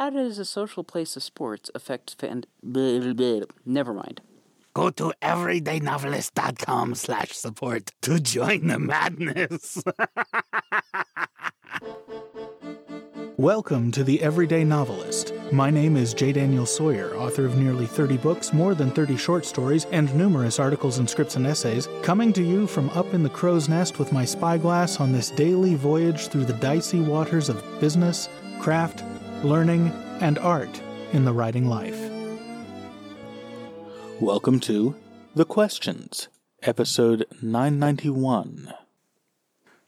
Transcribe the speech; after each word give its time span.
How 0.00 0.08
does 0.08 0.38
a 0.38 0.46
social 0.46 0.82
place 0.82 1.14
of 1.14 1.22
sports 1.22 1.70
affect 1.74 2.18
fan? 2.18 2.44
Blah, 2.62 3.00
blah, 3.12 3.12
blah. 3.12 3.40
Never 3.66 3.92
mind. 3.92 4.22
Go 4.72 4.88
to 4.88 5.12
everydaynovelist.com 5.20 6.94
slash 6.94 7.32
support 7.32 7.92
to 8.00 8.18
join 8.18 8.68
the 8.68 8.78
madness. 8.78 9.82
Welcome 13.36 13.90
to 13.90 14.02
The 14.02 14.22
Everyday 14.22 14.64
Novelist. 14.64 15.34
My 15.52 15.68
name 15.68 15.98
is 15.98 16.14
J. 16.14 16.32
Daniel 16.32 16.64
Sawyer, 16.64 17.14
author 17.14 17.44
of 17.44 17.58
nearly 17.58 17.84
30 17.84 18.16
books, 18.16 18.54
more 18.54 18.74
than 18.74 18.90
30 18.90 19.18
short 19.18 19.44
stories, 19.44 19.84
and 19.92 20.14
numerous 20.14 20.58
articles 20.58 20.96
and 20.96 21.10
scripts 21.10 21.36
and 21.36 21.46
essays, 21.46 21.90
coming 22.00 22.32
to 22.32 22.42
you 22.42 22.66
from 22.66 22.88
up 22.90 23.12
in 23.12 23.22
the 23.22 23.28
crow's 23.28 23.68
nest 23.68 23.98
with 23.98 24.14
my 24.14 24.24
spyglass 24.24 24.98
on 24.98 25.12
this 25.12 25.30
daily 25.30 25.74
voyage 25.74 26.28
through 26.28 26.46
the 26.46 26.54
dicey 26.54 27.00
waters 27.00 27.50
of 27.50 27.62
business, 27.80 28.30
craft, 28.60 29.04
learning, 29.42 29.88
and 30.20 30.38
art 30.38 30.82
in 31.12 31.24
the 31.24 31.32
writing 31.32 31.66
life. 31.66 31.98
Welcome 34.20 34.60
to 34.60 34.94
The 35.34 35.46
Questions, 35.46 36.28
episode 36.62 37.24
991. 37.40 38.74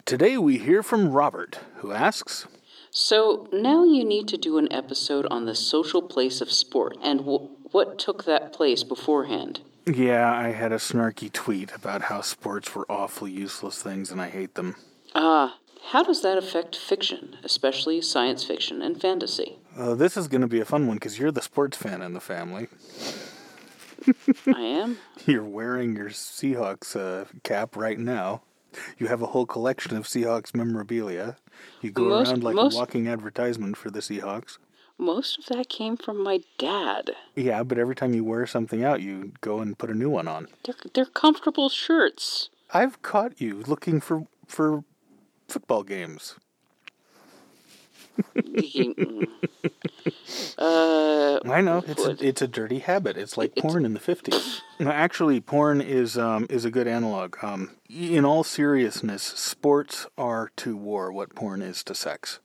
Today 0.07 0.39
we 0.39 0.57
hear 0.57 0.83
from 0.83 1.11
Robert, 1.11 1.59
who 1.77 1.93
asks, 1.93 2.47
So 2.91 3.47
now 3.53 3.85
you 3.85 4.05
need 4.05 4.27
to 4.29 4.39
do 4.39 4.57
an 4.57 4.73
episode 4.73 5.27
on 5.31 5.45
the 5.45 5.55
social 5.55 6.01
place 6.01 6.41
of 6.41 6.51
sport 6.51 6.97
and 7.03 7.21
w- 7.21 7.51
what 7.73 7.99
took 7.99 8.25
that 8.25 8.55
place 8.55 8.83
beforehand. 8.83 9.61
Yeah, 9.87 10.33
I 10.35 10.53
had 10.53 10.73
a 10.73 10.77
snarky 10.77 11.31
tweet 11.31 11.75
about 11.75 12.03
how 12.03 12.23
sports 12.23 12.75
were 12.75 12.91
awfully 12.91 13.33
useless 13.33 13.83
things 13.83 14.11
and 14.11 14.21
I 14.21 14.31
hate 14.31 14.55
them. 14.55 14.77
Ah, 15.15 15.59
how 15.91 16.03
does 16.03 16.23
that 16.23 16.39
affect 16.39 16.77
fiction, 16.77 17.37
especially 17.43 18.01
science 18.01 18.45
fiction 18.45 18.83
and 18.83 19.01
fantasy? 19.01 19.59
Uh, 19.77 19.95
this 19.95 20.17
is 20.17 20.29
going 20.29 20.41
to 20.43 20.47
be 20.47 20.61
a 20.61 20.65
fun 20.65 20.87
one 20.87 20.97
because 20.97 21.19
you're 21.19 21.31
the 21.33 21.43
sports 21.43 21.77
fan 21.77 22.03
in 22.03 22.13
the 22.13 22.21
family. 22.21 22.69
I 24.47 24.61
am. 24.61 24.99
You're 25.27 25.45
wearing 25.45 25.95
your 25.95 26.09
Seahawks 26.11 26.97
uh, 26.97 27.27
cap 27.45 27.77
right 27.77 27.99
now. 27.99 28.43
You 28.99 29.07
have 29.07 29.23
a 29.23 29.27
whole 29.29 29.47
collection 29.47 29.97
of 29.97 30.05
Seahawks 30.07 30.55
memorabilia. 30.57 31.37
You 31.81 31.93
go 31.93 32.09
Most- 32.09 32.31
around 32.31 32.43
like 32.43 32.57
most- 32.57 32.75
a 32.75 32.79
walking 32.79 33.07
advertisement 33.07 33.77
for 33.77 33.91
the 33.91 34.01
Seahawks. 34.01 34.59
Most 34.99 35.39
of 35.39 35.47
that 35.47 35.69
came 35.69 35.97
from 35.97 36.23
my 36.23 36.41
dad. 36.59 37.13
Yeah, 37.37 37.63
but 37.63 37.79
every 37.79 37.95
time 37.95 38.13
you 38.15 38.25
wear 38.25 38.47
something 38.47 38.83
out, 38.85 39.01
you 39.03 39.33
go 39.41 39.61
and 39.61 39.79
put 39.79 39.91
a 39.91 39.95
new 39.95 40.11
one 40.11 40.27
on. 40.29 40.49
They're, 40.65 40.75
they're 40.95 41.05
comfortable 41.07 41.69
shirts. 41.69 42.51
I've 42.75 43.03
caught 43.03 43.41
you 43.41 43.63
looking 43.67 44.01
for 44.01 44.27
for 44.47 44.85
football 45.53 45.83
games. 45.83 46.37
uh, 50.59 51.41
I 51.45 51.61
know 51.61 51.83
it's 51.87 52.05
a, 52.05 52.17
it's 52.27 52.43
a 52.43 52.49
dirty 52.49 52.79
habit. 52.81 53.17
It's 53.17 53.37
like 53.37 53.55
porn 53.57 53.85
in 53.85 53.95
the 53.95 54.01
fifties. 54.01 54.63
Actually, 54.81 55.41
porn 55.41 55.81
is 55.81 56.19
um, 56.19 56.47
is 56.51 56.65
a 56.65 56.71
good 56.71 56.87
analog. 56.87 57.37
Um, 57.43 57.71
in 57.89 58.25
all 58.25 58.45
seriousness, 58.45 59.23
sports 59.23 60.07
are 60.19 60.51
to 60.57 60.77
war 60.77 61.13
what 61.13 61.35
porn 61.35 61.63
is 61.63 61.83
to 61.85 61.95
sex. 61.95 62.39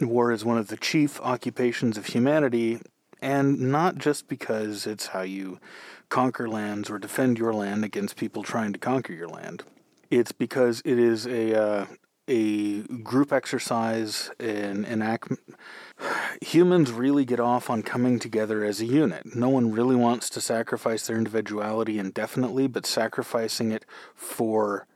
War 0.00 0.32
is 0.32 0.44
one 0.44 0.58
of 0.58 0.68
the 0.68 0.76
chief 0.76 1.20
occupations 1.20 1.98
of 1.98 2.06
humanity, 2.06 2.80
and 3.20 3.60
not 3.60 3.96
just 3.98 4.28
because 4.28 4.86
it's 4.86 5.08
how 5.08 5.22
you 5.22 5.58
conquer 6.08 6.48
lands 6.48 6.90
or 6.90 6.98
defend 6.98 7.38
your 7.38 7.52
land 7.52 7.84
against 7.84 8.16
people 8.16 8.42
trying 8.42 8.72
to 8.72 8.78
conquer 8.78 9.12
your 9.12 9.28
land. 9.28 9.64
It's 10.10 10.32
because 10.32 10.82
it 10.84 10.98
is 10.98 11.26
a 11.26 11.58
uh, 11.58 11.86
a 12.28 12.82
group 12.82 13.32
exercise, 13.32 14.30
an 14.38 14.84
an 14.84 15.02
act. 15.02 15.32
Humans 16.40 16.90
really 16.92 17.24
get 17.24 17.40
off 17.40 17.70
on 17.70 17.82
coming 17.82 18.18
together 18.18 18.64
as 18.64 18.80
a 18.80 18.86
unit. 18.86 19.36
No 19.36 19.48
one 19.48 19.72
really 19.72 19.96
wants 19.96 20.28
to 20.30 20.40
sacrifice 20.40 21.06
their 21.06 21.16
individuality 21.16 21.98
indefinitely, 21.98 22.66
but 22.66 22.86
sacrificing 22.86 23.70
it 23.70 23.84
for 24.14 24.86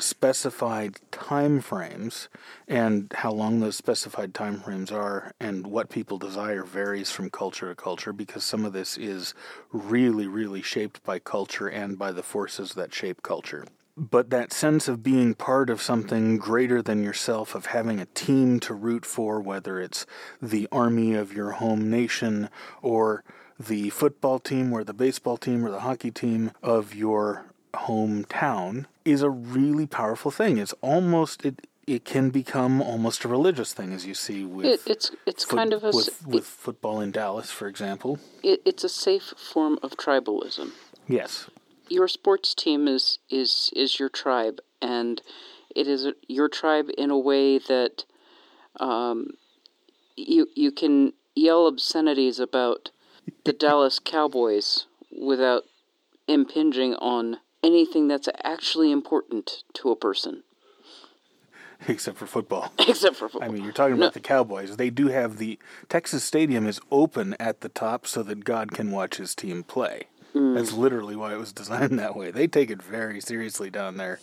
specified 0.00 0.96
time 1.10 1.60
frames 1.60 2.28
and 2.68 3.12
how 3.16 3.32
long 3.32 3.58
those 3.58 3.76
specified 3.76 4.32
time 4.32 4.60
frames 4.60 4.92
are 4.92 5.32
and 5.40 5.66
what 5.66 5.90
people 5.90 6.18
desire 6.18 6.62
varies 6.62 7.10
from 7.10 7.28
culture 7.28 7.68
to 7.68 7.74
culture 7.74 8.12
because 8.12 8.44
some 8.44 8.64
of 8.64 8.72
this 8.72 8.96
is 8.96 9.34
really 9.72 10.28
really 10.28 10.62
shaped 10.62 11.02
by 11.02 11.18
culture 11.18 11.66
and 11.66 11.98
by 11.98 12.12
the 12.12 12.22
forces 12.22 12.74
that 12.74 12.94
shape 12.94 13.22
culture 13.24 13.66
but 13.98 14.30
that 14.30 14.52
sense 14.52 14.86
of 14.86 15.02
being 15.02 15.34
part 15.34 15.68
of 15.68 15.82
something 15.82 16.38
greater 16.38 16.80
than 16.80 17.02
yourself, 17.02 17.54
of 17.54 17.66
having 17.66 17.98
a 18.00 18.06
team 18.06 18.60
to 18.60 18.72
root 18.72 19.04
for, 19.04 19.40
whether 19.40 19.80
it's 19.80 20.06
the 20.40 20.68
army 20.70 21.14
of 21.14 21.32
your 21.32 21.52
home 21.52 21.90
nation 21.90 22.48
or 22.80 23.24
the 23.58 23.90
football 23.90 24.38
team 24.38 24.72
or 24.72 24.84
the 24.84 24.94
baseball 24.94 25.36
team 25.36 25.64
or 25.66 25.70
the 25.70 25.80
hockey 25.80 26.12
team 26.12 26.52
of 26.62 26.94
your 26.94 27.46
hometown, 27.74 28.86
is 29.04 29.22
a 29.22 29.30
really 29.30 29.86
powerful 29.86 30.30
thing. 30.30 30.58
It's 30.58 30.74
almost 30.80 31.44
it. 31.44 31.66
It 31.86 32.04
can 32.04 32.28
become 32.28 32.82
almost 32.82 33.24
a 33.24 33.28
religious 33.28 33.72
thing, 33.72 33.94
as 33.94 34.04
you 34.04 34.12
see 34.12 34.44
with 34.44 34.66
it, 34.66 34.80
it's 34.86 35.10
it's 35.26 35.44
foot- 35.44 35.56
kind 35.56 35.72
of 35.72 35.82
a 35.82 35.90
with, 35.90 36.26
with 36.26 36.44
football 36.44 37.00
in 37.00 37.10
Dallas, 37.12 37.50
for 37.50 37.66
example. 37.66 38.18
it, 38.42 38.60
it's 38.66 38.84
a 38.84 38.90
safe 38.90 39.32
form 39.38 39.78
of 39.82 39.92
tribalism. 39.96 40.72
Yes, 41.08 41.48
Your 41.88 42.08
sports 42.08 42.54
team 42.54 42.86
is 42.88 43.18
is 43.30 43.70
is 43.74 43.98
your 43.98 44.08
tribe, 44.08 44.60
and 44.82 45.22
it 45.74 45.86
is 45.86 46.08
your 46.28 46.48
tribe 46.48 46.88
in 46.96 47.10
a 47.10 47.18
way 47.18 47.58
that 47.58 48.04
um, 48.78 49.30
you 50.16 50.48
you 50.54 50.70
can 50.70 51.12
yell 51.34 51.66
obscenities 51.66 52.38
about 52.38 52.90
the 53.44 53.52
Dallas 53.52 53.98
Cowboys 53.98 54.86
without 55.10 55.64
impinging 56.26 56.94
on 56.96 57.38
anything 57.62 58.08
that's 58.08 58.28
actually 58.44 58.90
important 58.92 59.62
to 59.74 59.90
a 59.90 59.96
person, 59.96 60.42
except 61.88 62.18
for 62.18 62.26
football. 62.26 62.72
except 62.78 63.16
for 63.16 63.28
football. 63.28 63.48
I 63.48 63.52
mean, 63.52 63.64
you're 63.64 63.72
talking 63.72 63.96
No. 63.96 64.02
about 64.02 64.14
the 64.14 64.20
Cowboys. 64.20 64.76
They 64.76 64.90
do 64.90 65.08
have 65.08 65.38
the 65.38 65.58
Texas 65.88 66.22
Stadium 66.24 66.66
is 66.66 66.80
open 66.90 67.34
at 67.40 67.60
the 67.62 67.68
top 67.68 68.06
so 68.06 68.22
that 68.24 68.44
God 68.44 68.72
can 68.72 68.90
watch 68.90 69.16
his 69.16 69.34
team 69.34 69.62
play. 69.62 70.04
That's 70.54 70.72
literally 70.72 71.16
why 71.16 71.32
it 71.34 71.38
was 71.38 71.52
designed 71.62 71.98
that 71.98 72.16
way. 72.16 72.30
They 72.30 72.46
take 72.46 72.70
it 72.70 72.82
very 72.82 73.20
seriously 73.20 73.70
down 73.70 73.96
there. 73.96 74.20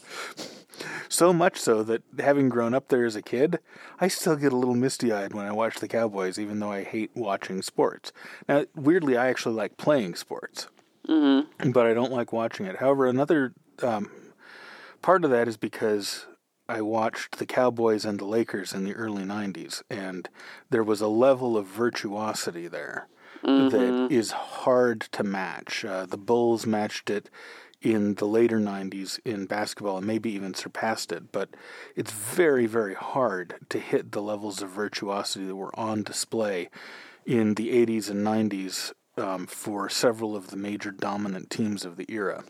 So 1.08 1.32
much 1.32 1.58
so 1.58 1.84
that 1.84 2.04
having 2.20 2.50
grown 2.50 2.74
up 2.74 2.90
there 2.90 3.06
as 3.06 3.16
a 3.16 3.22
kid, 3.22 3.60
I 4.00 4.08
still 4.08 4.36
get 4.36 4.52
a 4.52 4.58
little 4.58 4.76
misty 4.76 5.12
eyed 5.14 5.34
when 5.34 5.46
I 5.46 5.52
watch 5.52 5.80
the 5.80 5.88
Cowboys, 5.88 6.38
even 6.38 6.60
though 6.60 6.72
I 6.72 6.84
hate 6.84 7.12
watching 7.16 7.62
sports. 7.62 8.12
Now, 8.50 8.66
weirdly, 8.76 9.16
I 9.16 9.28
actually 9.28 9.56
like 9.56 9.78
playing 9.78 10.16
sports, 10.16 10.68
but 11.74 11.86
I 11.86 11.94
don't 11.94 12.12
like 12.12 12.34
watching 12.34 12.66
it. 12.66 12.78
However, 12.78 13.06
another 13.08 13.54
um, 13.82 14.10
part 15.02 15.24
of 15.24 15.32
that 15.32 15.48
is 15.48 15.56
because 15.58 16.26
I 16.68 16.82
watched 16.82 17.38
the 17.38 17.46
Cowboys 17.46 18.04
and 18.06 18.20
the 18.20 18.26
Lakers 18.26 18.74
in 18.74 18.84
the 18.84 18.94
early 18.96 19.24
90s, 19.24 19.84
and 19.90 20.28
there 20.70 20.84
was 20.84 21.00
a 21.00 21.08
level 21.08 21.56
of 21.58 21.68
virtuosity 21.68 22.68
there 22.68 23.08
that 23.46 24.08
is 24.10 24.32
hard 24.32 25.02
to 25.12 25.24
match. 25.24 25.86
Uh, 25.86 26.06
the 26.06 26.18
Bulls 26.18 26.66
matched 26.66 27.10
it 27.10 27.30
in 27.82 28.16
the 28.16 28.26
later 28.26 28.60
90s 28.60 29.20
in 29.24 29.46
basketball 29.46 29.98
and 29.98 30.08
maybe 30.08 30.32
even 30.32 30.54
surpassed 30.54 31.12
it, 31.12 31.32
but 31.32 31.50
it's 31.96 32.12
very, 32.12 32.66
very 32.66 32.96
hard 32.96 33.56
to 33.70 33.80
hit 33.80 34.12
the 34.12 34.22
levels 34.22 34.62
of 34.62 34.70
virtuosity 34.70 35.46
that 35.46 35.56
were 35.56 35.78
on 35.80 36.02
display 36.02 36.70
in 37.26 37.54
the 37.54 37.70
80s 37.86 38.10
and 38.10 38.26
90s 38.26 38.92
um, 39.18 39.46
for 39.46 39.88
several 39.88 40.36
of 40.36 40.48
the 40.48 40.58
major 40.58 40.92
dominant 40.92 41.50
teams 41.50 41.86
of 41.86 41.96
the 41.96 42.06
era. 42.10 42.44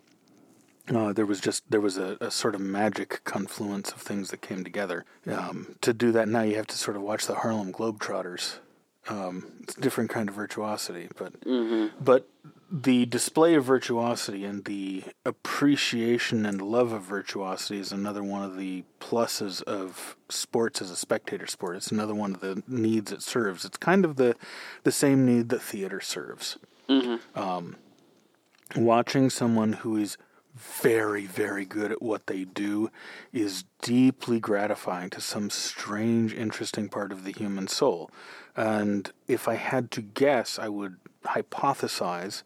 Uh, 0.93 1.11
there 1.11 1.25
was 1.25 1.41
just 1.41 1.63
there 1.69 1.81
was 1.81 1.97
a, 1.97 2.15
a 2.21 2.29
sort 2.29 2.53
of 2.53 2.61
magic 2.61 3.23
confluence 3.23 3.91
of 3.91 3.99
things 3.99 4.29
that 4.29 4.41
came 4.41 4.63
together. 4.63 5.03
Um, 5.25 5.75
to 5.81 5.93
do 5.93 6.11
that 6.11 6.27
now, 6.27 6.43
you 6.43 6.55
have 6.57 6.67
to 6.67 6.77
sort 6.77 6.95
of 6.95 7.01
watch 7.01 7.25
the 7.25 7.35
Harlem 7.35 7.73
Globetrotters. 7.73 8.59
Um, 9.07 9.51
it's 9.61 9.77
a 9.77 9.81
different 9.81 10.09
kind 10.09 10.29
of 10.29 10.35
virtuosity, 10.35 11.09
but 11.15 11.39
mm-hmm. 11.41 11.95
but 12.03 12.27
the 12.71 13.05
display 13.05 13.53
of 13.53 13.63
virtuosity 13.63 14.43
and 14.43 14.65
the 14.65 15.03
appreciation 15.23 16.45
and 16.45 16.59
love 16.59 16.91
of 16.91 17.03
virtuosity 17.03 17.79
is 17.79 17.91
another 17.91 18.23
one 18.23 18.43
of 18.43 18.57
the 18.57 18.83
pluses 18.99 19.61
of 19.63 20.17
sports 20.29 20.81
as 20.81 20.89
a 20.89 20.95
spectator 20.95 21.45
sport. 21.45 21.75
It's 21.75 21.91
another 21.91 22.15
one 22.15 22.33
of 22.33 22.41
the 22.41 22.63
needs 22.67 23.11
it 23.11 23.21
serves. 23.21 23.63
It's 23.63 23.77
kind 23.77 24.03
of 24.03 24.15
the 24.15 24.35
the 24.83 24.91
same 24.91 25.25
need 25.25 25.49
that 25.49 25.61
theater 25.61 26.01
serves 26.01 26.57
mm-hmm. 26.89 27.39
um, 27.39 27.75
watching 28.75 29.29
someone 29.29 29.73
who 29.73 29.97
is 29.97 30.17
very, 30.55 31.25
very 31.25 31.65
good 31.65 31.91
at 31.91 32.01
what 32.01 32.27
they 32.27 32.45
do 32.45 32.89
is 33.33 33.65
deeply 33.81 34.39
gratifying 34.39 35.09
to 35.11 35.21
some 35.21 35.49
strange, 35.49 36.33
interesting 36.33 36.87
part 36.87 37.11
of 37.11 37.23
the 37.23 37.31
human 37.31 37.67
soul. 37.67 38.09
And 38.55 39.11
if 39.27 39.47
I 39.47 39.55
had 39.55 39.91
to 39.91 40.01
guess, 40.01 40.57
I 40.57 40.69
would 40.69 40.95
hypothesize 41.25 42.43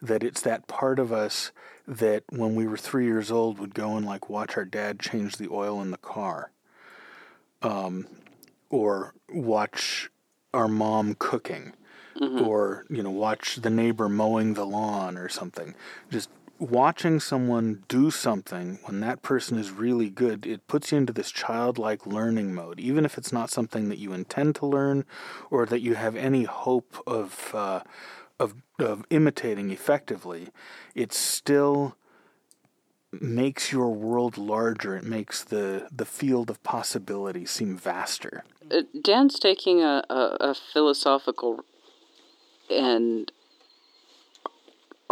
that 0.00 0.24
it's 0.24 0.40
that 0.42 0.66
part 0.66 0.98
of 0.98 1.12
us 1.12 1.52
that 1.86 2.24
when 2.30 2.54
we 2.54 2.66
were 2.66 2.76
three 2.76 3.06
years 3.06 3.30
old 3.30 3.58
would 3.58 3.74
go 3.74 3.96
and 3.96 4.04
like 4.04 4.28
watch 4.28 4.56
our 4.56 4.64
dad 4.64 4.98
change 4.98 5.36
the 5.36 5.48
oil 5.50 5.80
in 5.80 5.90
the 5.90 5.98
car. 5.98 6.50
Um, 7.60 8.08
or 8.70 9.14
watch 9.28 10.10
our 10.52 10.66
mom 10.66 11.14
cooking 11.14 11.74
or 12.44 12.84
you 12.90 13.02
know 13.02 13.10
watch 13.10 13.56
the 13.56 13.70
neighbor 13.70 14.08
mowing 14.08 14.54
the 14.54 14.66
lawn 14.66 15.16
or 15.16 15.28
something 15.28 15.74
just 16.10 16.28
watching 16.58 17.18
someone 17.18 17.82
do 17.88 18.10
something 18.10 18.78
when 18.84 19.00
that 19.00 19.20
person 19.20 19.58
is 19.58 19.70
really 19.70 20.08
good 20.08 20.46
it 20.46 20.66
puts 20.68 20.92
you 20.92 20.98
into 20.98 21.12
this 21.12 21.30
childlike 21.30 22.06
learning 22.06 22.54
mode 22.54 22.78
even 22.78 23.04
if 23.04 23.18
it's 23.18 23.32
not 23.32 23.50
something 23.50 23.88
that 23.88 23.98
you 23.98 24.12
intend 24.12 24.54
to 24.54 24.64
learn 24.64 25.04
or 25.50 25.66
that 25.66 25.80
you 25.80 25.94
have 25.94 26.14
any 26.14 26.44
hope 26.44 27.02
of 27.06 27.52
uh, 27.52 27.80
of 28.42 28.54
of 28.78 29.04
imitating 29.10 29.70
effectively. 29.70 30.48
It 30.94 31.12
still 31.12 31.96
makes 33.12 33.70
your 33.72 33.90
world 33.90 34.36
larger. 34.36 34.96
It 34.96 35.04
makes 35.04 35.44
the 35.44 35.88
the 35.94 36.04
field 36.04 36.50
of 36.50 36.62
possibility 36.62 37.46
seem 37.46 37.76
vaster. 37.76 38.44
Uh, 38.70 38.82
Dan's 39.02 39.38
taking 39.38 39.80
a, 39.80 40.02
a, 40.10 40.36
a 40.40 40.54
philosophical 40.54 41.64
and 42.70 43.30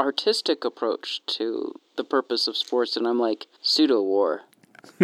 artistic 0.01 0.65
approach 0.65 1.21
to 1.27 1.75
the 1.97 2.05
purpose 2.05 2.49
of 2.49 2.57
sports, 2.57 2.97
and 2.97 3.07
I'm 3.07 3.19
like 3.19 3.47
pseudo 3.63 4.03
war. 4.03 4.43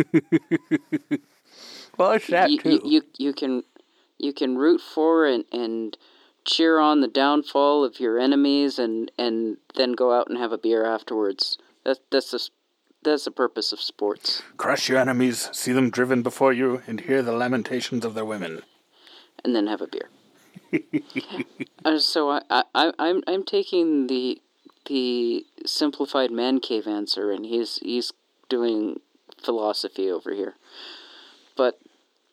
well 1.98 2.12
it's 2.12 2.26
that 2.28 2.50
You, 2.50 2.58
you, 2.64 2.81
you 2.84 3.02
you 3.19 3.32
can 3.34 3.62
you 4.19 4.32
can 4.32 4.56
root 4.56 4.81
for 4.81 5.26
and 5.26 5.44
and 5.52 5.96
cheer 6.46 6.78
on 6.78 7.00
the 7.02 7.08
downfall 7.08 7.84
of 7.84 8.00
your 8.00 8.19
enemies, 8.19 8.78
and 8.78 9.10
and 9.19 9.58
then 9.76 9.93
go 9.93 10.12
out 10.19 10.28
and 10.28 10.38
have 10.38 10.52
a 10.52 10.58
beer 10.58 10.84
afterwards. 10.84 11.58
That's 11.84 12.00
that's 12.10 12.31
the 12.31 12.49
that's 13.02 13.25
the 13.25 13.31
purpose 13.31 13.72
of 13.72 13.81
sports. 13.81 14.42
Crush 14.56 14.88
your 14.88 14.99
enemies, 14.99 15.49
see 15.52 15.72
them 15.72 15.90
driven 15.90 16.22
before 16.22 16.52
you, 16.52 16.82
and 16.87 17.00
hear 17.00 17.22
the 17.22 17.32
lamentations 17.32 18.04
of 18.04 18.14
their 18.14 18.25
women. 18.25 18.62
and 19.44 19.54
then 19.54 19.66
have 19.69 19.81
a 19.81 19.87
beer. 19.87 20.08
uh, 21.84 21.99
so 21.99 22.31
I, 22.31 22.40
I, 22.50 22.62
I, 22.75 22.92
I'm, 22.99 23.22
I'm 23.28 23.44
taking 23.44 24.08
the, 24.08 24.40
the 24.86 25.46
simplified 25.64 26.30
man 26.30 26.60
cave 26.60 26.86
answer, 26.86 27.30
and 27.30 27.44
he's, 27.46 27.78
he's 27.78 28.12
doing 28.48 29.00
philosophy 29.42 30.10
over 30.10 30.32
here. 30.32 30.54
But 31.56 31.78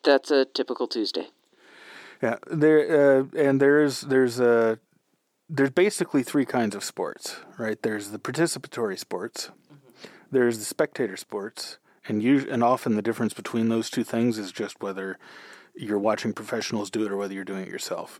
that's 0.02 0.30
a 0.30 0.44
typical 0.44 0.86
Tuesday. 0.86 1.28
Yeah, 2.22 2.36
there 2.50 3.20
uh, 3.20 3.24
and 3.36 3.60
there's 3.60 4.02
there's 4.02 4.40
uh, 4.40 4.76
there's 5.48 5.70
basically 5.70 6.22
three 6.22 6.46
kinds 6.46 6.74
of 6.74 6.84
sports, 6.84 7.36
right? 7.58 7.80
There's 7.82 8.10
the 8.10 8.18
participatory 8.18 8.98
sports, 8.98 9.50
there's 10.30 10.58
the 10.58 10.64
spectator 10.64 11.16
sports, 11.16 11.78
and 12.08 12.22
you 12.22 12.46
and 12.50 12.62
often 12.62 12.96
the 12.96 13.02
difference 13.02 13.34
between 13.34 13.68
those 13.68 13.90
two 13.90 14.04
things 14.04 14.38
is 14.38 14.52
just 14.52 14.82
whether 14.82 15.18
you're 15.74 15.98
watching 15.98 16.32
professionals 16.32 16.90
do 16.90 17.04
it 17.04 17.10
or 17.10 17.16
whether 17.16 17.34
you're 17.34 17.44
doing 17.44 17.62
it 17.62 17.68
yourself. 17.68 18.18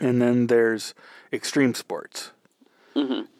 And 0.00 0.22
then 0.22 0.46
there's 0.46 0.94
extreme 1.32 1.74
sports, 1.74 2.32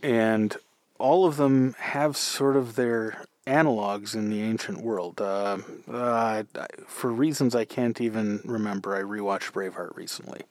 and 0.03 0.57
all 0.99 1.27
of 1.27 1.37
them 1.37 1.75
have 1.79 2.17
sort 2.17 2.57
of 2.57 2.75
their 2.77 3.25
analogs 3.47 4.15
in 4.15 4.31
the 4.31 4.43
ancient 4.43 4.83
world. 4.83 5.21
Uh, 5.21 5.59
uh, 5.91 6.43
for 6.87 7.11
reasons 7.11 7.55
I 7.55 7.65
can't 7.65 8.01
even 8.01 8.41
remember, 8.45 8.95
I 8.95 9.01
rewatched 9.01 9.53
Braveheart 9.53 9.97
recently, 9.97 10.43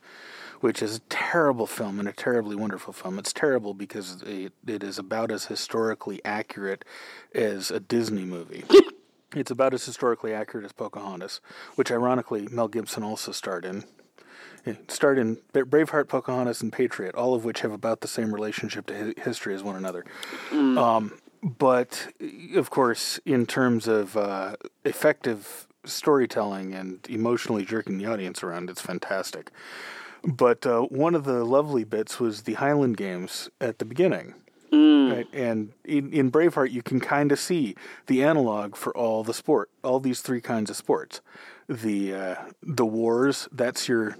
which 0.61 0.81
is 0.81 0.97
a 0.97 1.01
terrible 1.01 1.67
film 1.67 1.99
and 1.99 2.09
a 2.09 2.13
terribly 2.13 2.55
wonderful 2.55 2.93
film. 2.93 3.19
It's 3.19 3.33
terrible 3.33 3.73
because 3.73 4.23
it, 4.23 4.53
it 4.65 4.83
is 4.83 4.97
about 4.97 5.31
as 5.31 5.45
historically 5.45 6.23
accurate 6.25 6.83
as 7.35 7.69
a 7.69 7.79
Disney 7.79 8.25
movie. 8.25 8.63
it's 9.35 9.51
about 9.51 9.73
as 9.73 9.85
historically 9.85 10.33
accurate 10.33 10.65
as 10.65 10.71
Pocahontas, 10.71 11.39
which 11.75 11.91
ironically 11.91 12.47
Mel 12.49 12.67
Gibson 12.67 13.03
also 13.03 13.31
starred 13.31 13.65
in. 13.65 13.83
Starred 14.87 15.17
in 15.17 15.37
Braveheart, 15.53 16.07
Pocahontas, 16.07 16.61
and 16.61 16.71
Patriot, 16.71 17.15
all 17.15 17.33
of 17.33 17.45
which 17.45 17.61
have 17.61 17.71
about 17.71 18.01
the 18.01 18.07
same 18.07 18.33
relationship 18.33 18.85
to 18.87 19.13
history 19.17 19.53
as 19.53 19.63
one 19.63 19.75
another. 19.75 20.05
Um, 20.51 21.13
but 21.41 22.07
of 22.55 22.69
course, 22.69 23.19
in 23.25 23.45
terms 23.45 23.87
of 23.87 24.17
uh, 24.17 24.55
effective 24.83 25.67
storytelling 25.85 26.73
and 26.73 26.99
emotionally 27.09 27.63
jerking 27.63 27.97
the 27.97 28.05
audience 28.05 28.43
around, 28.43 28.69
it's 28.69 28.81
fantastic. 28.81 29.51
But 30.23 30.65
uh, 30.65 30.81
one 30.81 31.15
of 31.15 31.23
the 31.23 31.45
lovely 31.45 31.83
bits 31.83 32.19
was 32.19 32.41
the 32.41 32.55
Highland 32.55 32.97
Games 32.97 33.49
at 33.61 33.79
the 33.79 33.85
beginning. 33.85 34.33
Right? 35.11 35.27
And 35.31 35.71
in, 35.85 36.11
in 36.11 36.31
Braveheart, 36.31 36.71
you 36.71 36.83
can 36.83 36.99
kind 36.99 37.31
of 37.31 37.39
see 37.39 37.75
the 38.07 38.21
analog 38.23 38.75
for 38.75 38.95
all 38.97 39.23
the 39.23 39.33
sport, 39.33 39.69
all 39.83 39.99
these 39.99 40.21
three 40.21 40.41
kinds 40.41 40.69
of 40.69 40.75
sports. 40.75 41.21
The 41.69 42.13
uh, 42.13 42.35
the 42.61 42.85
wars, 42.85 43.47
that's 43.51 43.87
your 43.87 44.17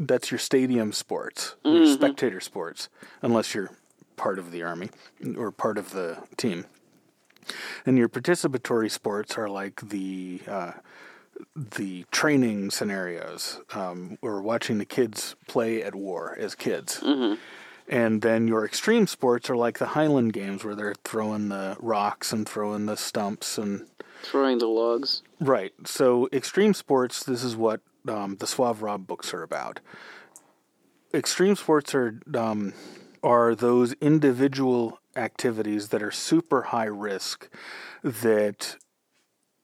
that's 0.00 0.30
your 0.30 0.38
stadium 0.38 0.92
sports, 0.92 1.54
your 1.64 1.86
spectator 1.86 2.40
sports, 2.40 2.88
unless 3.22 3.54
you're 3.54 3.70
part 4.16 4.38
of 4.38 4.50
the 4.50 4.62
army 4.62 4.90
or 5.36 5.52
part 5.52 5.78
of 5.78 5.92
the 5.92 6.18
team. 6.36 6.64
And 7.84 7.98
your 7.98 8.08
participatory 8.08 8.90
sports 8.90 9.36
are 9.36 9.48
like 9.48 9.80
the 9.88 10.40
uh, 10.48 10.72
the 11.54 12.04
training 12.10 12.70
scenarios, 12.70 13.60
um, 13.74 14.18
or 14.22 14.42
watching 14.42 14.78
the 14.78 14.84
kids 14.84 15.36
play 15.46 15.82
at 15.82 15.94
war 15.94 16.36
as 16.38 16.54
kids. 16.54 17.02
And 17.88 18.22
then 18.22 18.46
your 18.46 18.64
extreme 18.64 19.06
sports 19.06 19.50
are 19.50 19.56
like 19.56 19.78
the 19.78 19.86
Highland 19.86 20.32
games 20.32 20.64
where 20.64 20.74
they're 20.74 20.94
throwing 21.04 21.48
the 21.48 21.76
rocks 21.80 22.32
and 22.32 22.48
throwing 22.48 22.86
the 22.86 22.96
stumps 22.96 23.58
and 23.58 23.86
Throwing 24.22 24.58
the 24.58 24.66
logs. 24.66 25.22
Right. 25.40 25.72
So, 25.84 26.28
extreme 26.32 26.74
sports, 26.74 27.24
this 27.24 27.42
is 27.42 27.56
what 27.56 27.80
um, 28.08 28.36
the 28.36 28.46
Suave 28.46 28.82
Rob 28.82 29.06
books 29.06 29.32
are 29.34 29.42
about. 29.42 29.80
Extreme 31.12 31.56
sports 31.56 31.94
are 31.94 32.20
um, 32.34 32.72
are 33.22 33.54
those 33.54 33.92
individual 33.94 34.98
activities 35.16 35.88
that 35.88 36.02
are 36.02 36.10
super 36.10 36.62
high 36.62 36.84
risk 36.84 37.48
that 38.02 38.76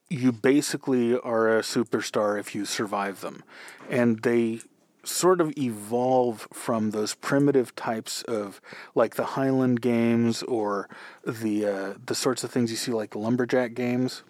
you 0.09 0.33
basically 0.33 1.19
are 1.19 1.59
a 1.59 1.63
superstar 1.63 2.39
if 2.39 2.55
you 2.55 2.65
survive 2.65 3.21
them. 3.21 3.43
And 3.91 4.23
they 4.23 4.61
sort 5.05 5.41
of 5.41 5.57
evolve 5.57 6.49
from 6.53 6.91
those 6.91 7.15
primitive 7.15 7.75
types 7.77 8.23
of 8.23 8.61
like 8.95 9.15
the 9.15 9.25
Highland 9.25 9.81
games 9.81 10.43
or 10.43 10.89
the 11.25 11.67
uh, 11.67 11.95
the 12.05 12.15
sorts 12.15 12.43
of 12.45 12.51
things 12.51 12.71
you 12.71 12.77
see 12.77 12.93
like 12.93 13.11
the 13.11 13.19
lumberjack 13.19 13.75
games 13.75 14.23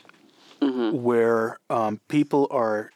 where 0.92 1.58
um, 1.70 2.00
people 2.08 2.46
are 2.50 2.90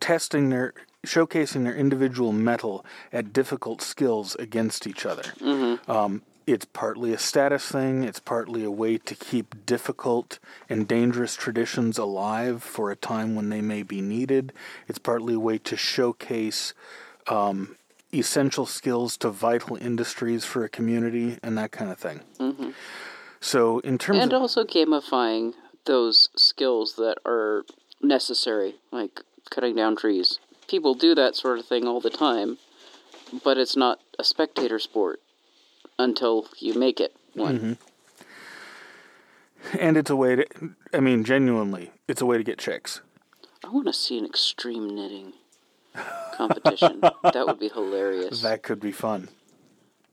testing 0.00 0.50
their 0.50 0.74
showcasing 1.06 1.64
their 1.64 1.74
individual 1.74 2.32
mettle 2.32 2.84
at 3.12 3.32
difficult 3.32 3.80
skills 3.80 4.34
against 4.36 4.86
each 4.86 5.06
other. 5.06 5.22
Um, 5.88 6.22
it's 6.46 6.66
partly 6.66 7.12
a 7.12 7.18
status 7.18 7.70
thing. 7.70 8.02
It's 8.02 8.18
partly 8.20 8.64
a 8.64 8.70
way 8.70 8.98
to 8.98 9.14
keep 9.14 9.64
difficult 9.64 10.38
and 10.68 10.86
dangerous 10.86 11.36
traditions 11.36 11.96
alive 11.96 12.62
for 12.62 12.90
a 12.90 12.96
time 12.96 13.34
when 13.34 13.48
they 13.48 13.60
may 13.62 13.82
be 13.82 14.00
needed. 14.00 14.52
It's 14.88 14.98
partly 14.98 15.34
a 15.34 15.40
way 15.40 15.58
to 15.58 15.76
showcase 15.76 16.74
um, 17.28 17.76
essential 18.12 18.66
skills 18.66 19.16
to 19.18 19.30
vital 19.30 19.76
industries 19.76 20.44
for 20.44 20.64
a 20.64 20.68
community 20.68 21.38
and 21.42 21.56
that 21.56 21.70
kind 21.70 21.90
of 21.90 21.98
thing 21.98 22.20
so 23.40 23.78
in 23.80 23.98
terms 23.98 24.22
And 24.22 24.34
also 24.34 24.64
gamifying 24.64 25.54
those 25.86 26.28
skills 26.36 26.96
that 26.96 27.16
are 27.24 27.64
necessary, 28.02 28.76
like 28.92 29.22
cutting 29.50 29.74
down 29.74 29.96
trees. 29.96 30.38
People 30.68 30.94
do 30.94 31.14
that 31.14 31.36
sort 31.36 31.58
of 31.58 31.66
thing 31.66 31.86
all 31.86 32.00
the 32.00 32.10
time, 32.10 32.58
but 33.44 33.58
it's 33.58 33.76
not 33.76 34.00
a 34.18 34.24
spectator 34.24 34.78
sport 34.78 35.20
until 35.98 36.46
you 36.58 36.74
make 36.74 37.00
it 37.00 37.14
one. 37.34 37.58
Mm-hmm. 37.58 37.72
and 39.78 39.96
it's 39.96 40.08
a 40.08 40.16
way 40.16 40.36
to 40.36 40.46
i 40.94 41.00
mean 41.00 41.22
genuinely 41.22 41.90
it's 42.08 42.22
a 42.22 42.26
way 42.26 42.38
to 42.38 42.42
get 42.42 42.58
chicks 42.58 43.02
I 43.64 43.68
want 43.68 43.86
to 43.86 43.92
see 43.92 44.18
an 44.18 44.24
extreme 44.24 44.94
knitting 44.94 45.32
competition. 46.34 47.00
that 47.22 47.46
would 47.46 47.58
be 47.58 47.68
hilarious. 47.68 48.42
That 48.42 48.62
could 48.62 48.80
be 48.80 48.92
fun. 48.92 49.28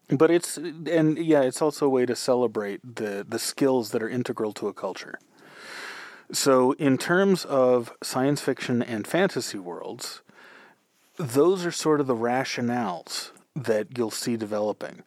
But 0.10 0.32
it's 0.32 0.58
and 0.58 1.18
yeah, 1.18 1.42
it's 1.42 1.62
also 1.62 1.86
a 1.86 1.90
way 1.90 2.06
to 2.06 2.16
celebrate 2.16 2.96
the 2.96 3.26
the 3.28 3.40
skills 3.40 3.92
that 3.92 4.02
are 4.02 4.10
integral 4.10 4.54
to 4.54 4.68
a 4.68 4.74
culture. 4.74 5.20
So 6.32 6.74
in 6.74 6.98
terms 6.98 7.46
of 7.46 7.94
science 8.04 8.42
fiction 8.42 8.82
and 8.82 9.08
fantasy 9.08 9.58
worlds, 9.58 10.22
those 11.18 11.66
are 11.66 11.72
sort 11.72 12.00
of 12.00 12.08
the 12.08 12.16
rationales 12.16 13.32
that 13.56 13.98
you'll 13.98 14.12
see 14.12 14.38
developing. 14.38 15.04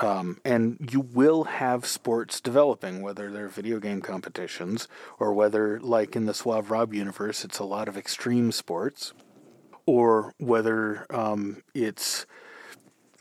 Um, 0.00 0.38
and 0.44 0.88
you 0.92 1.00
will 1.00 1.44
have 1.44 1.84
sports 1.84 2.40
developing, 2.40 3.02
whether 3.02 3.32
they're 3.32 3.48
video 3.48 3.80
game 3.80 4.00
competitions 4.00 4.86
or 5.18 5.32
whether, 5.32 5.80
like 5.80 6.14
in 6.14 6.26
the 6.26 6.34
Suave 6.34 6.70
Rob 6.70 6.94
universe, 6.94 7.44
it's 7.44 7.58
a 7.58 7.64
lot 7.64 7.88
of 7.88 7.96
extreme 7.96 8.52
sports, 8.52 9.12
or 9.86 10.34
whether 10.38 11.04
um, 11.10 11.62
it's 11.74 12.26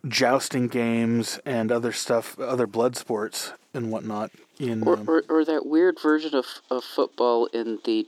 jousting 0.06 0.68
games 0.68 1.40
and 1.46 1.72
other 1.72 1.92
stuff, 1.92 2.40
other 2.40 2.68
blood 2.68 2.96
sports 2.96 3.54
and 3.74 3.92
whatnot. 3.92 4.32
In 4.60 4.84
or, 4.88 4.98
um, 4.98 5.08
or, 5.08 5.24
or 5.30 5.46
that 5.46 5.66
weird 5.66 6.00
version 6.00 6.34
of, 6.36 6.46
of 6.70 6.84
football 6.84 7.46
in 7.48 7.80
the 7.86 8.08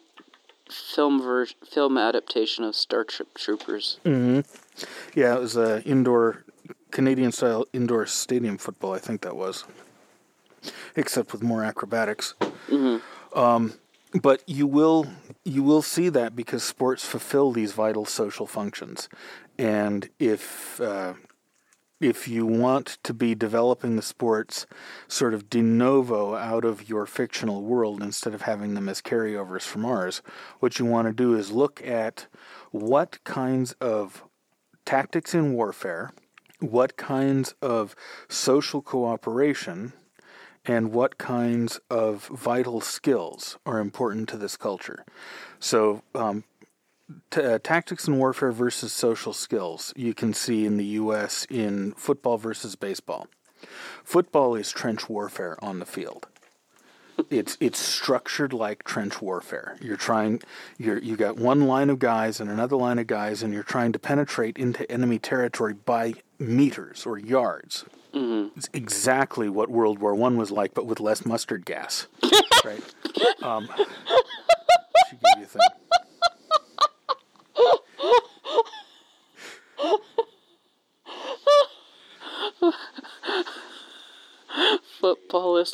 film 0.69 1.21
ver- 1.21 1.47
film 1.69 1.97
adaptation 1.97 2.63
of 2.63 2.75
Starship 2.75 3.33
Troopers. 3.35 3.99
Mm-hmm. 4.05 4.41
Yeah, 5.19 5.35
it 5.35 5.39
was 5.39 5.55
a 5.57 5.83
indoor 5.83 6.43
Canadian 6.91 7.31
style 7.31 7.65
indoor 7.73 8.05
stadium 8.05 8.57
football. 8.57 8.93
I 8.93 8.99
think 8.99 9.21
that 9.21 9.35
was, 9.35 9.65
except 10.95 11.31
with 11.31 11.43
more 11.43 11.63
acrobatics. 11.63 12.33
Mm-hmm. 12.39 13.37
Um, 13.37 13.73
but 14.21 14.41
you 14.47 14.65
will 14.65 15.07
you 15.43 15.61
will 15.61 15.83
see 15.83 16.09
that 16.09 16.35
because 16.35 16.63
sports 16.63 17.05
fulfill 17.05 17.51
these 17.51 17.73
vital 17.73 18.05
social 18.05 18.47
functions, 18.47 19.07
and 19.57 20.09
if 20.17 20.81
uh, 20.81 21.13
if 21.99 22.27
you 22.27 22.45
want 22.45 22.97
to 23.03 23.13
be 23.13 23.35
developing 23.35 23.95
the 23.95 24.01
sports 24.01 24.65
sort 25.07 25.33
of 25.33 25.49
de 25.49 25.61
novo 25.61 26.35
out 26.35 26.63
of 26.63 26.89
your 26.89 27.05
fictional 27.05 27.61
world 27.61 28.01
instead 28.01 28.33
of 28.33 28.43
having 28.43 28.73
them 28.73 28.87
as 28.87 29.01
carryovers 29.01 29.63
from 29.63 29.85
ours, 29.85 30.21
what 30.59 30.79
you 30.79 30.85
want 30.85 31.07
to 31.07 31.13
do 31.13 31.35
is 31.35 31.51
look 31.51 31.85
at 31.85 32.27
what 32.71 33.23
kinds 33.23 33.73
of 33.73 34.23
tactics 34.85 35.33
in 35.33 35.53
warfare, 35.53 36.11
what 36.59 36.97
kinds 36.97 37.53
of 37.61 37.95
social 38.27 38.81
cooperation, 38.81 39.93
and 40.65 40.91
what 40.91 41.17
kinds 41.17 41.79
of 41.89 42.27
vital 42.27 42.81
skills 42.81 43.57
are 43.65 43.79
important 43.79 44.29
to 44.29 44.37
this 44.37 44.57
culture. 44.57 45.05
So, 45.59 46.03
um, 46.13 46.43
t- 47.31 47.41
uh, 47.41 47.59
tactics 47.59 48.07
and 48.07 48.17
warfare 48.17 48.51
versus 48.51 48.93
social 48.93 49.33
skills, 49.33 49.93
you 49.95 50.13
can 50.13 50.33
see 50.33 50.65
in 50.65 50.77
the 50.77 50.85
U.S. 50.85 51.45
in 51.49 51.93
football 51.93 52.37
versus 52.37 52.75
baseball. 52.75 53.27
Football 54.03 54.55
is 54.55 54.71
trench 54.71 55.09
warfare 55.09 55.57
on 55.63 55.79
the 55.79 55.85
field. 55.85 56.27
It's 57.29 57.57
it's 57.59 57.79
structured 57.79 58.53
like 58.53 58.83
trench 58.83 59.21
warfare. 59.21 59.75
You're 59.81 59.97
trying 59.97 60.41
you're 60.77 60.99
you 60.99 61.17
got 61.17 61.35
one 61.35 61.67
line 61.67 61.89
of 61.89 61.99
guys 61.99 62.39
and 62.39 62.49
another 62.49 62.77
line 62.77 62.97
of 62.97 63.07
guys, 63.07 63.43
and 63.43 63.53
you're 63.53 63.63
trying 63.63 63.91
to 63.91 63.99
penetrate 63.99 64.57
into 64.57 64.89
enemy 64.89 65.19
territory 65.19 65.73
by 65.73 66.13
meters 66.39 67.05
or 67.05 67.17
yards. 67.17 67.83
It's 68.55 68.69
exactly 68.73 69.49
what 69.49 69.69
World 69.69 69.99
War 69.99 70.15
One 70.15 70.37
was 70.37 70.49
like, 70.49 70.73
but 70.73 70.85
with 70.85 71.01
less 71.01 71.25
mustard 71.25 71.65
gas. 71.65 72.07
right? 72.65 72.81
Um, 73.43 73.67
should 75.09 75.19
give 75.19 75.39
you 75.39 75.43
a 75.43 75.45
thing. 75.45 75.61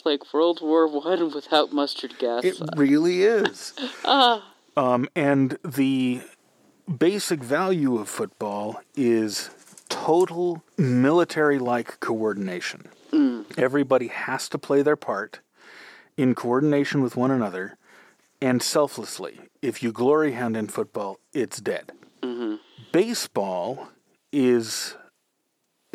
Like 0.05 0.33
World 0.33 0.61
War 0.61 0.87
One 0.87 1.31
without 1.35 1.73
mustard 1.73 2.17
gas. 2.19 2.43
It 2.43 2.59
really 2.75 3.23
is. 3.23 3.73
Ah. 4.07 4.53
Um, 4.77 5.07
and 5.15 5.57
the 5.63 6.21
basic 6.99 7.41
value 7.41 7.97
of 7.97 8.07
football 8.09 8.81
is 8.95 9.49
total 9.89 10.63
military 10.77 11.57
like 11.57 11.99
coordination. 12.01 12.89
Mm. 13.11 13.45
Everybody 13.57 14.07
has 14.07 14.47
to 14.49 14.57
play 14.57 14.81
their 14.81 14.97
part 14.97 15.39
in 16.17 16.35
coordination 16.35 17.01
with 17.01 17.15
one 17.15 17.31
another 17.31 17.77
and 18.41 18.61
selflessly. 18.61 19.39
If 19.61 19.81
you 19.81 19.91
glory 19.91 20.33
hound 20.33 20.57
in 20.57 20.67
football, 20.67 21.19
it's 21.33 21.59
dead. 21.59 21.91
Mm-hmm. 22.21 22.55
Baseball 22.91 23.89
is 24.31 24.95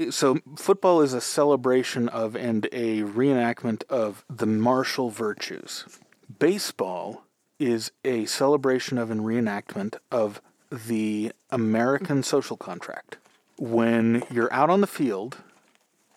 so 0.09 0.39
football 0.57 1.03
is 1.03 1.13
a 1.13 1.21
celebration 1.21 2.09
of 2.09 2.35
and 2.35 2.67
a 2.73 3.03
reenactment 3.03 3.83
of 3.91 4.25
the 4.31 4.47
martial 4.47 5.11
virtues. 5.11 5.85
Baseball 6.39 7.25
is 7.59 7.93
a 8.05 8.25
celebration 8.25 8.97
of 8.97 9.11
and 9.11 9.21
reenactment 9.21 9.97
of 10.11 10.41
the 10.71 11.33
American 11.51 12.17
mm-hmm. 12.17 12.23
social 12.23 12.57
contract. 12.57 13.19
When 13.59 14.23
you're 14.31 14.53
out 14.53 14.71
on 14.71 14.81
the 14.81 14.87
field 14.87 15.39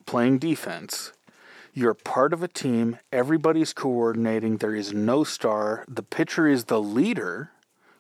playing 0.05 0.37
defense, 0.39 1.11
you're 1.73 1.93
part 1.93 2.33
of 2.33 2.43
a 2.43 2.47
team, 2.47 2.99
everybody's 3.11 3.73
coordinating, 3.73 4.57
there 4.57 4.75
is 4.75 4.93
no 4.93 5.23
star, 5.23 5.83
the 5.87 6.03
pitcher 6.03 6.47
is 6.47 6.65
the 6.65 6.81
leader, 6.81 7.51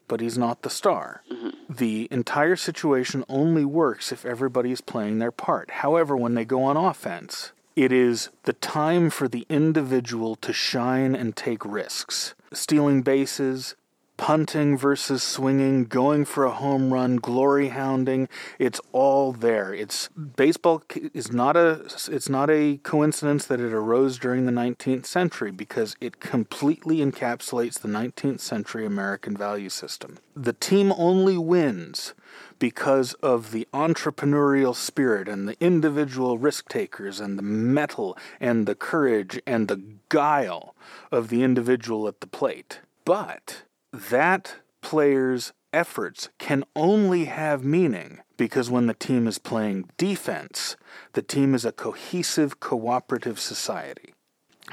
but 0.07 0.21
he's 0.21 0.37
not 0.37 0.61
the 0.61 0.69
star. 0.69 1.23
Mm-hmm. 1.31 1.52
The 1.77 2.07
entire 2.11 2.55
situation 2.55 3.23
only 3.27 3.65
works 3.65 4.11
if 4.11 4.25
everybody 4.25 4.71
is 4.71 4.81
playing 4.81 5.17
their 5.17 5.31
part. 5.31 5.71
However, 5.71 6.15
when 6.15 6.35
they 6.35 6.45
go 6.45 6.61
on 6.63 6.77
offense, 6.77 7.51
it 7.75 7.91
is 7.91 8.29
the 8.43 8.53
time 8.53 9.09
for 9.09 9.27
the 9.27 9.47
individual 9.49 10.35
to 10.35 10.53
shine 10.53 11.15
and 11.15 11.35
take 11.35 11.65
risks. 11.65 12.35
Stealing 12.51 13.01
bases, 13.01 13.75
punting 14.23 14.77
versus 14.77 15.21
swinging, 15.21 15.83
going 15.83 16.23
for 16.23 16.45
a 16.45 16.51
home 16.51 16.93
run, 16.93 17.17
glory 17.17 17.67
hounding, 17.67 18.29
it's 18.57 18.79
all 18.93 19.33
there. 19.33 19.73
It's 19.73 20.07
baseball 20.07 20.81
is 21.13 21.33
not 21.33 21.57
a 21.57 21.81
it's 22.09 22.29
not 22.29 22.49
a 22.49 22.77
coincidence 22.83 23.45
that 23.47 23.59
it 23.59 23.73
arose 23.73 24.17
during 24.17 24.45
the 24.45 24.53
19th 24.53 25.05
century 25.05 25.51
because 25.51 25.97
it 25.99 26.21
completely 26.21 26.99
encapsulates 26.99 27.81
the 27.81 27.89
19th 27.89 28.39
century 28.39 28.85
American 28.85 29.35
value 29.35 29.67
system. 29.67 30.19
The 30.37 30.53
team 30.53 30.93
only 30.95 31.37
wins 31.37 32.13
because 32.59 33.15
of 33.15 33.51
the 33.51 33.67
entrepreneurial 33.73 34.73
spirit 34.73 35.27
and 35.27 35.49
the 35.49 35.57
individual 35.59 36.37
risk 36.37 36.69
takers 36.69 37.19
and 37.19 37.37
the 37.37 37.43
mettle 37.43 38.17
and 38.39 38.67
the 38.67 38.75
courage 38.75 39.41
and 39.45 39.67
the 39.67 39.83
guile 40.07 40.75
of 41.11 41.27
the 41.27 41.43
individual 41.43 42.07
at 42.07 42.21
the 42.21 42.27
plate. 42.27 42.79
But 43.03 43.63
that 43.93 44.55
player's 44.81 45.53
efforts 45.71 46.29
can 46.37 46.63
only 46.75 47.25
have 47.25 47.63
meaning 47.63 48.19
because 48.37 48.69
when 48.69 48.87
the 48.87 48.93
team 48.93 49.27
is 49.27 49.37
playing 49.39 49.89
defense, 49.97 50.75
the 51.13 51.21
team 51.21 51.55
is 51.55 51.63
a 51.63 51.71
cohesive, 51.71 52.59
cooperative 52.59 53.39
society. 53.39 54.13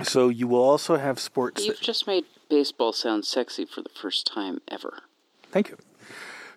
So 0.03 0.29
you 0.29 0.49
will 0.49 0.63
also 0.63 0.97
have 0.97 1.19
sports. 1.19 1.65
You've 1.65 1.81
just 1.81 2.07
made 2.07 2.25
baseball 2.49 2.93
sound 2.93 3.25
sexy 3.25 3.65
for 3.65 3.83
the 3.83 3.91
first 3.91 4.27
time 4.27 4.61
ever. 4.69 5.01
Thank 5.51 5.69
you. 5.69 5.79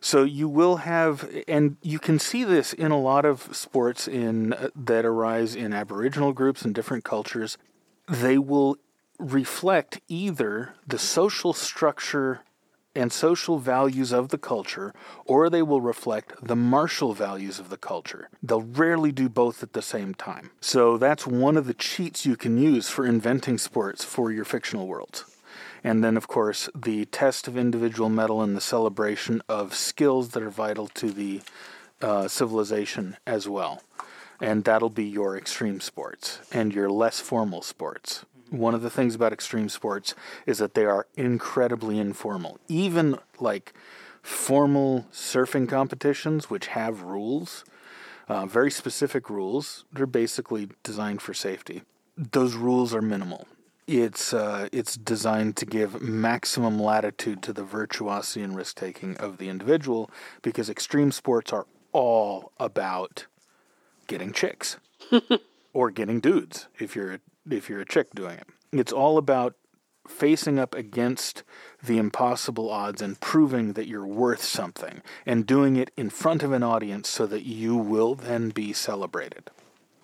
So 0.02 0.24
you 0.24 0.50
will 0.50 0.78
have, 0.78 1.30
and 1.48 1.78
you 1.82 1.98
can 1.98 2.20
see 2.20 2.44
this 2.44 2.74
in 2.74 2.92
a 2.92 3.00
lot 3.00 3.26
of 3.26 3.56
sports 3.56 4.08
in 4.08 4.52
uh, 4.54 4.70
that 4.76 5.06
arise 5.06 5.56
in 5.56 5.72
Aboriginal 5.72 6.34
groups 6.34 6.64
and 6.64 6.76
different 6.76 7.06
cultures. 7.06 7.58
They 8.10 8.38
will 8.38 8.78
reflect 9.18 10.02
either 10.10 10.74
the 10.86 11.00
social 11.00 11.54
structure 11.54 12.42
and 12.96 13.12
social 13.12 13.58
values 13.60 14.12
of 14.12 14.30
the 14.30 14.38
culture, 14.38 14.94
or 15.26 15.50
they 15.50 15.62
will 15.62 15.82
reflect 15.82 16.34
the 16.42 16.56
martial 16.56 17.14
values 17.14 17.60
of 17.60 17.70
the 17.70 17.78
culture. 17.78 18.30
They'll 18.42 18.62
rarely 18.62 19.12
do 19.12 19.30
both 19.30 19.64
at 19.64 19.74
the 19.74 19.82
same 19.82 20.14
time. 20.14 20.52
So 20.62 20.98
that's 20.98 21.26
one 21.26 21.58
of 21.58 21.66
the 21.66 21.74
cheats 21.74 22.26
you 22.26 22.36
can 22.36 22.58
use 22.58 22.90
for 22.90 23.06
inventing 23.06 23.58
sports 23.58 24.04
for 24.04 24.32
your 24.32 24.46
fictional 24.46 24.88
worlds. 24.88 25.26
And 25.84 26.04
then, 26.04 26.16
of 26.16 26.28
course, 26.28 26.70
the 26.74 27.06
test 27.06 27.48
of 27.48 27.58
individual 27.58 28.10
mettle 28.10 28.42
and 28.42 28.56
the 28.56 28.62
celebration 28.62 29.42
of 29.50 29.74
skills 29.74 30.30
that 30.30 30.44
are 30.44 30.50
vital 30.50 30.88
to 30.90 31.12
the 31.12 31.42
uh, 32.02 32.28
civilization 32.28 33.18
as 33.28 33.50
well. 33.50 33.82
And 34.40 34.64
that'll 34.64 34.90
be 34.90 35.06
your 35.06 35.38
extreme 35.38 35.80
sports 35.80 36.40
and 36.52 36.74
your 36.74 36.90
less 36.90 37.20
formal 37.20 37.62
sports. 37.62 38.26
One 38.54 38.76
of 38.76 38.84
the 38.84 38.90
things 38.92 39.16
about 39.16 39.34
extreme 39.34 39.68
sports 39.68 40.14
is 40.46 40.60
that 40.60 40.76
they 40.76 40.86
are 40.86 41.08
incredibly 41.16 41.98
informal. 41.98 42.60
Even 42.68 43.18
like 43.40 43.74
formal 44.22 45.08
surfing 45.12 45.68
competitions, 45.68 46.52
which 46.52 46.68
have 46.68 47.02
rules, 47.02 47.66
uh, 48.30 48.46
very 48.46 48.70
specific 48.70 49.28
rules, 49.28 49.86
they're 49.92 50.06
basically 50.06 50.70
designed 50.84 51.24
for 51.24 51.34
safety. 51.34 51.82
Those 52.16 52.54
rules 52.54 52.94
are 52.94 53.02
minimal 53.02 53.48
it's 53.88 54.34
uh, 54.34 54.70
it's 54.72 54.96
designed 54.96 55.58
to 55.58 55.66
give 55.66 56.02
maximum 56.02 56.80
latitude 56.80 57.42
to 57.44 57.54
the 57.54 57.64
virtuosity 57.64 58.42
and 58.42 58.56
risk 58.56 58.78
taking 58.78 59.18
of 59.18 59.38
the 59.38 59.50
individual 59.50 60.10
because 60.42 60.70
extreme 60.70 61.12
sports 61.12 61.52
are 61.52 61.66
all 61.92 62.52
about 62.60 63.26
getting 64.08 64.32
chicks 64.32 64.78
or 65.74 65.92
getting 65.92 66.20
dudes 66.20 66.68
if 66.80 66.96
you're 66.96 67.14
a, 67.14 67.20
if 67.50 67.70
you're 67.70 67.82
a 67.82 67.86
chick 67.86 68.08
doing 68.16 68.38
it. 68.38 68.48
It's 68.72 68.94
all 68.94 69.18
about 69.18 69.56
facing 70.08 70.60
up 70.60 70.76
against 70.76 71.44
the 71.82 71.98
impossible 71.98 72.70
odds 72.70 73.02
and 73.02 73.20
proving 73.22 73.74
that 73.74 73.88
you're 73.88 74.06
worth 74.06 74.44
something 74.44 75.02
and 75.26 75.46
doing 75.46 75.76
it 75.78 75.92
in 75.96 76.10
front 76.10 76.44
of 76.44 76.52
an 76.52 76.64
audience 76.64 77.08
so 77.08 77.26
that 77.28 77.44
you 77.46 77.76
will 77.78 78.14
then 78.16 78.50
be 78.50 78.74
celebrated. 78.74 79.50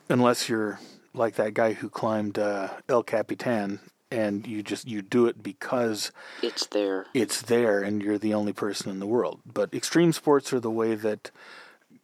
Unless 0.09 0.47
you're 0.47 0.79
like 1.13 1.35
that 1.35 1.53
guy 1.53 1.73
who 1.73 1.89
climbed 1.89 2.39
uh, 2.39 2.69
El 2.87 3.03
Capitan 3.03 3.79
and 4.11 4.47
you 4.47 4.63
just 4.63 4.87
you 4.87 5.01
do 5.01 5.25
it 5.27 5.43
because 5.43 6.11
It's 6.41 6.65
there. 6.67 7.05
it's 7.13 7.41
there 7.41 7.81
and 7.81 8.01
you're 8.01 8.17
the 8.17 8.33
only 8.33 8.53
person 8.53 8.89
in 8.89 8.99
the 8.99 9.05
world. 9.05 9.41
But 9.45 9.73
extreme 9.73 10.13
sports 10.13 10.53
are 10.53 10.59
the 10.61 10.71
way 10.71 10.95
that 10.95 11.29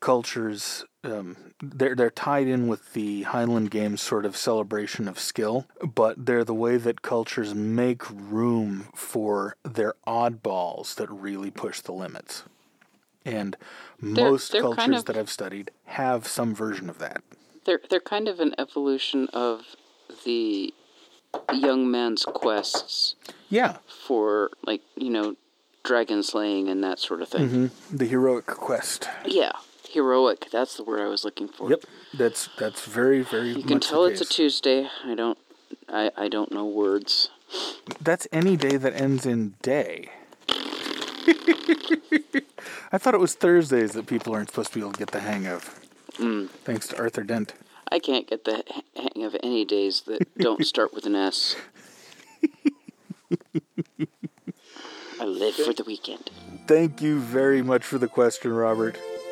cultures 0.02 0.86
um, 1.06 1.38
they're 1.62 1.96
they're 1.96 2.10
tied 2.10 2.48
in 2.48 2.68
with 2.68 2.94
the 2.94 3.24
Highland 3.24 3.72
Games 3.72 4.02
sort 4.02 4.26
of 4.26 4.36
celebration 4.36 5.08
of 5.08 5.20
skill, 5.20 5.66
but 5.82 6.26
they're 6.26 6.44
the 6.44 6.54
way 6.54 6.78
that 6.78 7.02
cultures 7.02 7.54
make 7.56 8.04
room 8.10 8.88
for 8.96 9.56
their 9.64 9.94
oddballs 10.08 10.96
that 10.96 11.10
really 11.10 11.52
push 11.52 11.82
the 11.82 11.94
limits. 11.94 12.44
And 13.26 13.58
most 14.00 14.52
they're 14.52 14.62
cultures 14.62 14.78
kind 14.84 14.96
of- 14.96 15.06
that 15.06 15.18
I've 15.18 15.32
studied 15.32 15.72
have 15.86 16.28
some 16.28 16.54
version 16.54 16.90
of 16.90 17.00
that. 17.00 17.22
They're 17.66 17.82
they're 17.90 18.00
kind 18.00 18.28
of 18.28 18.40
an 18.40 18.54
evolution 18.58 19.28
of 19.34 19.76
the 20.26 20.74
young 21.54 21.90
man's 21.90 22.24
quests 22.26 23.16
Yeah, 23.50 23.78
for 24.08 24.52
like 24.66 24.82
you 24.96 25.10
know 25.10 25.36
dragon 25.84 26.24
slaying 26.24 26.68
and 26.70 26.84
that 26.84 27.00
sort 27.00 27.22
of 27.22 27.30
thing. 27.30 27.50
hmm 27.50 27.68
the 27.96 28.06
heroic 28.06 28.46
quest. 28.46 29.08
Yeah, 29.26 29.52
heroic. 30.06 30.48
That's 30.52 30.78
the 30.78 30.84
word 30.84 31.02
I 31.02 31.08
was 31.08 31.26
looking 31.26 31.48
for. 31.48 31.70
Yep, 31.70 31.86
that's 32.14 32.50
that's 32.60 32.86
very 32.86 33.22
very. 33.22 33.50
You 33.50 33.64
can 33.64 33.80
tell 33.80 34.06
it's 34.06 34.22
a 34.22 34.26
Tuesday. 34.26 34.88
I 35.04 35.16
don't. 35.16 35.38
I, 35.90 36.12
I 36.16 36.28
don't 36.28 36.52
know 36.52 36.66
words. 36.66 37.30
That's 38.00 38.28
any 38.32 38.56
day 38.58 38.78
that 38.78 38.94
ends 38.94 39.26
in 39.26 39.56
day. 39.62 40.10
I 42.92 42.98
thought 42.98 43.14
it 43.14 43.20
was 43.20 43.34
Thursdays 43.34 43.94
that 43.94 44.08
people 44.08 44.34
aren't 44.34 44.50
supposed 44.50 44.70
to 44.70 44.76
be 44.76 44.82
able 44.82 44.94
to 44.94 45.00
get 45.00 45.12
the 45.12 45.20
hang 45.20 45.48
of. 45.48 45.80
Mm. 46.14 46.50
Thanks 46.50 46.88
to 46.90 46.98
Arthur 46.98 47.24
Dent. 47.24 47.54
I 47.92 48.00
can't 48.00 48.28
get 48.28 48.46
the 48.46 48.64
hang 48.96 49.24
of 49.24 49.36
any 49.44 49.66
days 49.66 50.02
that 50.08 50.28
don't 50.38 50.66
start 50.74 50.94
with 50.94 51.06
an 51.06 51.16
S. 51.16 51.56
I 55.20 55.26
live 55.26 55.56
for 55.56 55.74
the 55.74 55.84
weekend. 55.84 56.30
Thank 56.68 57.02
you 57.02 57.20
very 57.20 57.62
much 57.62 57.84
for 57.86 57.98
the 57.98 58.08
question, 58.08 58.52
Robert, 58.54 58.98